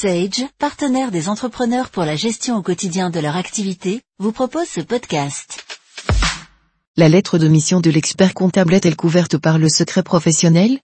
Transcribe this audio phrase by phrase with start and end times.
[0.00, 4.80] Sage, partenaire des entrepreneurs pour la gestion au quotidien de leur activité, vous propose ce
[4.80, 5.62] podcast.
[6.96, 10.78] La lettre de mission de l'expert comptable est-elle couverte par le secret professionnel?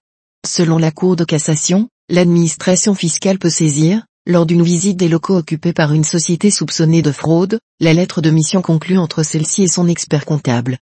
[0.46, 5.72] Selon la Cour de cassation, l'administration fiscale peut saisir, lors d'une visite des locaux occupés
[5.72, 9.88] par une société soupçonnée de fraude, la lettre de mission conclue entre celle-ci et son
[9.88, 10.76] expert comptable.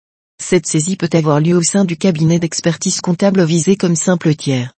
[0.42, 4.72] Cette saisie peut avoir lieu au sein du cabinet d'expertise comptable visé comme simple tiers.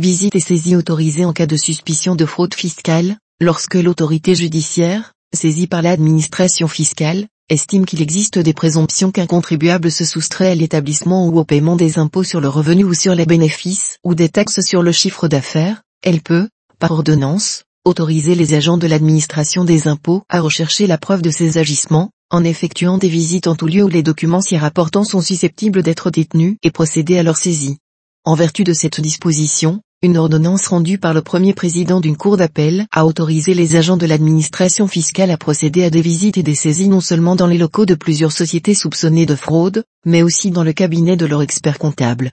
[0.00, 5.66] Visite et saisie autorisée en cas de suspicion de fraude fiscale, lorsque l'autorité judiciaire, saisie
[5.66, 11.38] par l'administration fiscale, estime qu'il existe des présomptions qu'un contribuable se soustrait à l'établissement ou
[11.38, 14.82] au paiement des impôts sur le revenu ou sur les bénéfices ou des taxes sur
[14.82, 16.48] le chiffre d'affaires, elle peut,
[16.78, 21.58] par ordonnance, autoriser les agents de l'administration des impôts à rechercher la preuve de ces
[21.58, 25.82] agissements, en effectuant des visites en tout lieu où les documents s'y rapportant sont susceptibles
[25.82, 27.76] d'être détenus et procéder à leur saisie.
[28.24, 32.86] En vertu de cette disposition, une ordonnance rendue par le premier président d'une cour d'appel
[32.90, 36.88] a autorisé les agents de l'administration fiscale à procéder à des visites et des saisies
[36.88, 40.72] non seulement dans les locaux de plusieurs sociétés soupçonnées de fraude, mais aussi dans le
[40.72, 42.32] cabinet de leur expert comptable.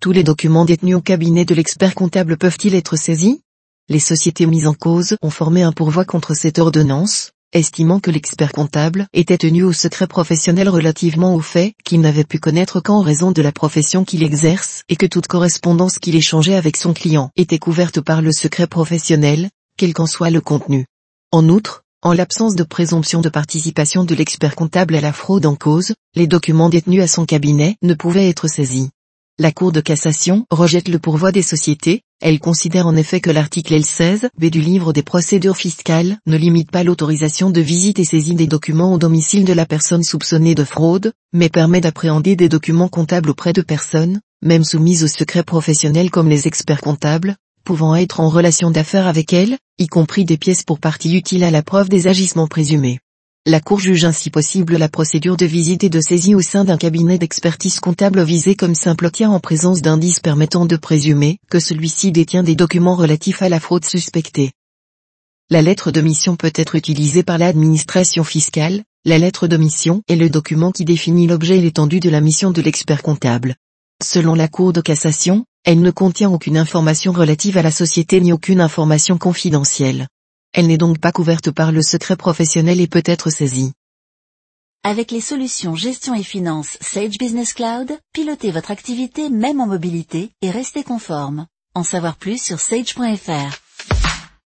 [0.00, 3.42] Tous les documents détenus au cabinet de l'expert comptable peuvent-ils être saisis?
[3.88, 8.52] Les sociétés mises en cause ont formé un pourvoi contre cette ordonnance, estimant que l'expert
[8.52, 13.32] comptable était tenu au secret professionnel relativement au fait qu'il n'avait pu connaître qu'en raison
[13.32, 17.58] de la profession qu'il exerce et que toute correspondance qu'il échangeait avec son client était
[17.58, 20.86] couverte par le secret professionnel, quel qu'en soit le contenu.
[21.32, 25.56] En outre, en l'absence de présomption de participation de l'expert comptable à la fraude en
[25.56, 28.90] cause, les documents détenus à son cabinet ne pouvaient être saisis.
[29.38, 33.74] La Cour de cassation rejette le pourvoi des sociétés, elle considère en effet que l'article
[33.74, 38.34] L16 B du livre des procédures fiscales ne limite pas l'autorisation de visite et saisie
[38.34, 42.88] des documents au domicile de la personne soupçonnée de fraude, mais permet d'appréhender des documents
[42.88, 48.20] comptables auprès de personnes, même soumises au secret professionnel comme les experts comptables, pouvant être
[48.20, 51.90] en relation d'affaires avec elle, y compris des pièces pour partie utiles à la preuve
[51.90, 53.00] des agissements présumés.
[53.48, 56.76] La Cour juge ainsi possible la procédure de visite et de saisie au sein d'un
[56.76, 62.10] cabinet d'expertise comptable visé comme simple tiers en présence d'indices permettant de présumer que celui-ci
[62.10, 64.50] détient des documents relatifs à la fraude suspectée.
[65.48, 70.16] La lettre de mission peut être utilisée par l'administration fiscale, la lettre de mission est
[70.16, 73.54] le document qui définit l'objet et l'étendue de la mission de l'expert comptable.
[74.02, 78.32] Selon la Cour de cassation, elle ne contient aucune information relative à la société ni
[78.32, 80.08] aucune information confidentielle.
[80.56, 83.72] Elle n'est donc pas couverte par le secret professionnel et peut être saisie.
[84.84, 90.30] Avec les solutions gestion et finance Sage Business Cloud, pilotez votre activité même en mobilité
[90.40, 91.46] et restez conforme.
[91.74, 93.65] En savoir plus sur sage.fr.